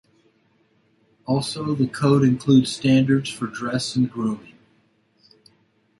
Also, 1.27 1.75
the 1.75 1.85
code 1.85 2.23
includes 2.23 2.71
standards 2.75 3.29
for 3.29 3.45
dress 3.45 3.95
and 3.95 4.09
grooming. 4.11 4.55